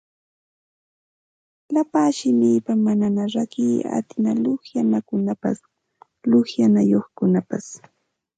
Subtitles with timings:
[1.73, 5.57] Llapa simipa manaña rakiy atina luqyanakunapas
[6.29, 7.65] luqyanayuqkunapas